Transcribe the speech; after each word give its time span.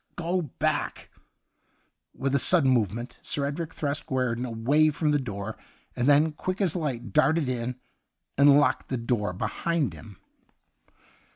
'Go 0.15 0.41
back!' 0.41 1.11
With 2.17 2.33
a 2.33 2.39
sudden 2.39 2.71
movement, 2.71 3.19
Sir 3.21 3.45
Edric 3.45 3.71
thrust 3.71 4.07
Guerdon 4.07 4.47
away 4.47 4.89
from 4.89 5.11
the 5.11 5.19
door, 5.19 5.57
and 5.95 6.09
then, 6.09 6.31
quick 6.31 6.59
as 6.59 6.75
light, 6.75 7.13
darted 7.13 7.47
in, 7.47 7.75
and 8.35 8.59
locked 8.59 8.87
the 8.89 8.97
door 8.97 9.31
be 9.31 9.45
hind 9.45 9.93
him. 9.93 10.17